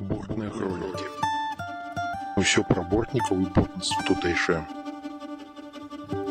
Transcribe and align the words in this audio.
Бортные 0.00 0.50
хроники. 0.50 1.06
Усё 2.40 2.64
про 2.64 2.82
бортникаў 2.82 3.42
і 3.44 3.48
бортніцтва 3.54 4.04
тутэйшае. 4.08 4.60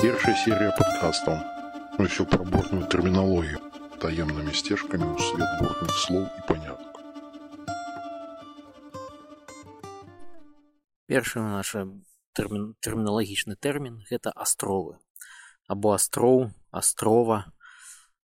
Першая 0.02 0.36
серія 0.44 0.72
падкастаў. 0.78 1.38
Усё 2.00 2.26
пра 2.26 2.46
бортную 2.48 2.88
тэрміналогію, 2.88 3.60
таемнымі 4.00 4.56
сцежкамі 4.56 5.04
ў 5.04 5.18
свет 5.20 5.52
бортных 5.60 5.96
слоў 6.00 6.24
і 6.24 6.42
панятак. 6.48 6.96
Першы 11.10 11.44
наш 11.44 11.76
тэрмін, 12.38 12.74
тэрміналагічны 12.80 13.60
тэрмін 13.60 14.02
гэта 14.10 14.32
астровы 14.32 14.98
або 15.70 15.94
астроў, 15.94 16.50
астрова. 16.72 17.46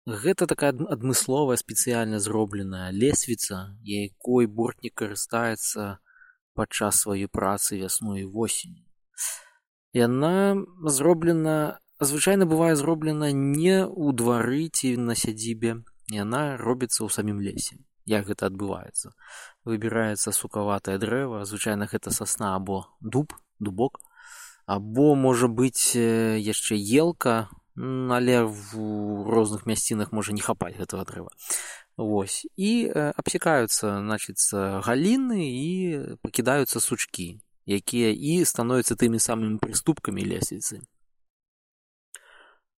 Гэта 0.05 0.45
такая 0.45 0.69
адмысловая 0.69 1.57
спецыяльна 1.57 2.19
зробленая 2.19 2.91
лесвіца, 2.93 3.73
якой 3.81 4.45
бортнік 4.45 4.93
карыстаецца 5.01 5.97
падчас 6.53 7.01
сваёй 7.01 7.25
працы 7.25 7.81
вясной 7.81 8.21
і 8.21 8.29
восені. 8.29 8.85
Яна 9.97 10.61
зроблена 10.85 11.81
звычайна 11.99 12.45
бывае 12.45 12.75
зроблена 12.75 13.31
не 13.33 13.81
ў 13.81 14.13
двары 14.13 14.69
ці 14.69 14.93
на 15.01 15.17
сядзібе, 15.17 15.81
яна 16.13 16.57
робіцца 16.61 17.01
ў 17.01 17.09
самім 17.09 17.41
лесе. 17.41 17.81
Як 18.05 18.29
гэта 18.29 18.53
адбываецца? 18.53 19.17
Выбіраецца 19.65 20.29
сукаватае 20.29 21.01
дрэва, 21.01 21.45
звычайна 21.49 21.89
гэта 21.89 22.13
сасна 22.13 22.53
або 22.53 22.85
дуб, 23.01 23.33
дубок, 23.57 23.97
або 24.69 25.15
можа 25.15 25.49
быць 25.49 25.97
яшчэ 25.97 26.77
елка, 26.77 27.49
але 27.77 28.43
в 28.43 29.29
розных 29.29 29.65
мясцінах 29.65 30.11
можа 30.11 30.33
не 30.33 30.41
хапаць 30.41 30.75
гэтага 30.77 31.03
дрэва 31.05 31.31
Вось 31.97 32.43
і 32.55 32.91
абсекаюцца 32.91 34.03
значыцца 34.03 34.83
галіны 34.83 35.47
і 35.47 35.71
пакідаюцца 36.23 36.79
сучкі 36.79 37.39
якія 37.65 38.11
і 38.11 38.43
становяцца 38.45 38.95
тымі 38.95 39.19
самымі 39.19 39.59
прыступкамі 39.63 40.23
лесвіцы 40.23 40.83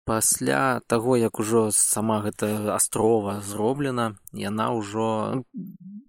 пасля 0.07 0.81
таго 0.87 1.17
як 1.17 1.39
ужо 1.39 1.69
сама 1.75 2.21
гэта 2.23 2.73
астрова 2.73 3.41
зроблена 3.43 4.15
яна 4.31 4.71
ўжо 4.71 5.43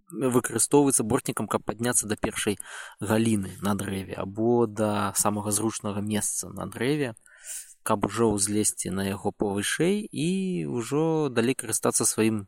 выкарыстоўваецца 0.09 1.03
бортнікам 1.03 1.49
каб 1.51 1.67
падняцца 1.67 2.07
да 2.07 2.17
першай 2.17 2.57
галіны 3.01 3.59
на 3.61 3.75
дрэве 3.75 4.15
або 4.15 4.67
да 4.67 5.13
самага 5.19 5.51
зручнага 5.51 6.01
месца 6.01 6.49
на 6.49 6.71
дрэве 6.71 7.13
каб 7.89 8.05
ужо 8.11 8.29
ўзлезці 8.35 8.93
на 8.93 9.09
яго 9.09 9.33
павышэй 9.33 10.05
і 10.05 10.29
ўжо 10.69 11.33
далей 11.33 11.57
карыстацца 11.57 12.05
сваім 12.05 12.45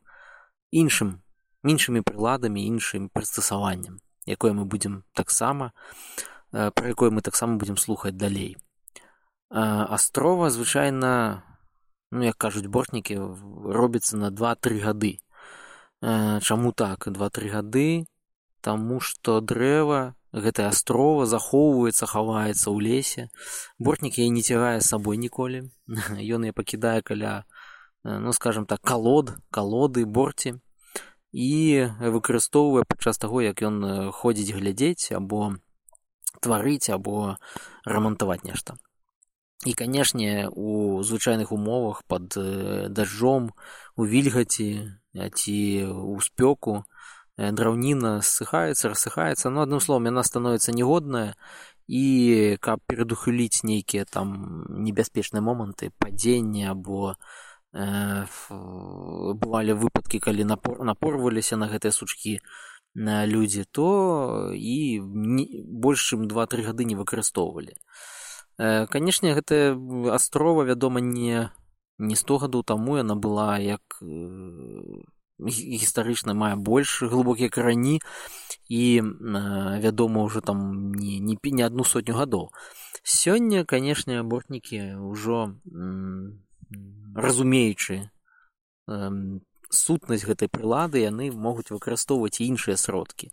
іншым 0.84 1.18
іншымі 1.64 2.04
прыладамі 2.04 2.66
іншым 2.72 3.08
прыстасаваннем 3.08 4.00
якое 4.26 4.52
мы 4.52 4.64
будзем 4.64 5.02
таксама 5.16 5.72
пра 6.50 6.90
якое 6.90 7.10
мы 7.10 7.22
таксама 7.22 7.56
будзем 7.56 7.76
слухаць 7.76 8.16
далей. 8.16 8.56
Астрова 9.50 10.50
звычайна 10.50 11.42
ну 12.10 12.22
як 12.24 12.36
кажуць 12.36 12.66
бортнікі 12.66 13.18
робіцца 13.18 14.16
на 14.16 14.30
два-тры 14.30 14.80
гады. 14.80 15.18
Чаму 16.00 16.72
так? 16.72 17.06
Два-тры 17.06 17.50
гады 17.50 18.06
таму 18.60 19.00
што 19.00 19.40
дрэва 19.40 20.14
гэтая 20.32 20.68
астрова 20.70 21.26
захоўваецца 21.26 22.06
хаваецца 22.06 22.66
ў 22.70 22.78
лесе. 22.80 23.22
Бортнік 23.78 24.18
яе 24.18 24.30
не 24.30 24.42
цягае 24.42 24.78
з 24.80 24.86
сабой 24.86 25.16
ніколі. 25.18 25.70
Ён 26.34 26.46
я 26.46 26.52
пакідае 26.52 27.02
каля 27.02 27.44
ну 28.04 28.32
скажем 28.32 28.66
так 28.66 28.80
калод 28.80 29.36
калоды 29.50 30.06
борці. 30.06 30.60
І 31.32 31.86
выкарыстоўвае 32.00 32.82
падчас 32.88 33.18
таго 33.18 33.42
як 33.42 33.62
ён 33.62 34.10
ходзіць 34.10 34.50
глядзець 34.50 35.14
або 35.14 35.54
тварыць 36.42 36.90
або 36.90 37.36
рамантаваць 37.84 38.42
нешта. 38.42 38.74
І 39.64 39.74
канешне 39.74 40.48
у 40.50 41.02
звычайных 41.02 41.52
умовах 41.52 42.02
под 42.08 42.34
дажджом 42.90 43.52
у 43.94 44.06
вільгаці 44.06 44.90
ці 45.14 45.58
ў 45.86 46.18
спёку 46.24 46.82
драўніна 47.40 48.20
ссыхаецца 48.20 48.92
рассыхаецца 48.92 49.50
но 49.50 49.64
адным 49.64 49.80
словом 49.80 50.12
яна 50.12 50.22
становіцца 50.22 50.76
негодная. 50.76 51.34
І 51.90 52.56
каб 52.62 52.84
перадухіліць 52.86 53.64
нейкія 53.66 54.04
там 54.04 54.62
небяспечныя 54.68 55.42
моманты 55.42 55.90
падзення 55.98 56.70
або 56.70 57.16
э, 57.74 58.26
бывалі 59.34 59.74
выпадкі 59.74 60.20
калі 60.22 60.44
напор 60.44 60.84
напорваліся 60.84 61.56
на 61.56 61.66
гэтыя 61.66 61.90
сучкі 61.90 62.38
на 62.94 63.26
людзі 63.26 63.64
то 63.70 64.52
і 64.54 65.00
больш 65.02 66.12
чым 66.12 66.28
два-тры 66.28 66.62
гады 66.62 66.84
не 66.84 66.94
выкарыстоўвалі. 66.94 67.74
Э, 68.58 68.86
канешне 68.86 69.34
гэтая 69.34 69.74
астрова 70.14 70.62
вядома 70.62 71.00
не 71.00 71.50
не 71.98 72.16
сто 72.16 72.38
гадоў 72.38 72.62
таму 72.64 72.96
яна 72.96 73.14
была 73.14 73.58
як 73.58 73.82
э, 74.02 75.02
гістарычна 75.46 76.34
мае 76.34 76.56
больш 76.56 77.02
глыбокія 77.02 77.48
карані 77.48 78.00
і 78.68 79.02
вядома 79.80 80.24
ўжо 80.24 80.40
там 80.40 80.92
не, 80.92 81.18
не, 81.18 81.36
не 81.40 81.62
адну 81.62 81.84
сотню 81.84 82.14
гадоў. 82.14 82.52
Сёння, 83.02 83.64
канешне, 83.64 84.22
бортнікі 84.22 85.00
ўжо 85.00 85.56
разумеючы 87.16 88.10
сутнасць 89.70 90.26
гэтай 90.26 90.50
прылады 90.50 91.02
яны 91.06 91.30
могуць 91.30 91.70
выкарыстоўваць 91.70 92.42
іншыя 92.42 92.76
сродкі. 92.76 93.30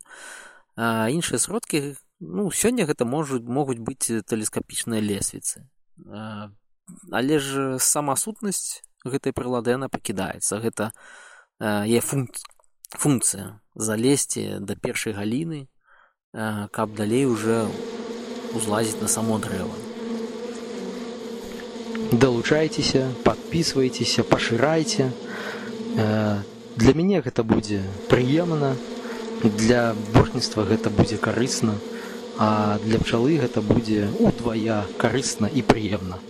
А 0.78 1.10
іншыя 1.10 1.38
сродкі 1.38 1.98
ну, 2.20 2.50
сёння 2.50 2.86
гэта 2.86 3.04
можуць 3.04 3.42
могуць 3.46 3.78
быць 3.78 4.22
тэлескапічныя 4.26 5.02
лесвіцы. 5.02 5.66
Але 7.10 7.38
ж 7.38 7.78
сама 7.78 8.16
сутнасць 8.16 8.82
гэтай 9.04 9.34
прылады 9.34 9.74
яна 9.74 9.88
пакідаецца 9.90 10.58
гэта 10.62 10.90
е 11.60 12.00
функ 12.00 12.30
функцыя 12.94 13.58
залезці 13.74 14.62
да 14.62 14.74
першай 14.74 15.12
галіны 15.12 15.66
каб 16.70 16.94
далей 16.94 17.26
уже 17.26 17.66
узлазіць 18.54 19.00
на 19.00 19.08
само 19.08 19.38
дрэва 19.38 19.74
далучайцеся 22.12 23.10
подписывайтеся 23.24 24.22
пашырайце 24.22 25.10
для 25.94 26.94
мяне 26.94 27.20
гэта 27.26 27.42
будзе 27.42 27.82
прыемна 28.08 28.76
для 29.42 29.94
бортніцтва 30.14 30.62
гэта 30.62 30.90
будзе 30.90 31.18
карысна 31.18 31.74
а 32.38 32.78
для 32.86 32.98
пчалы 33.02 33.38
гэта 33.42 33.60
будзе 33.60 34.06
удвая 34.20 34.86
карысна 34.96 35.50
і 35.50 35.62
прыемна 35.62 36.22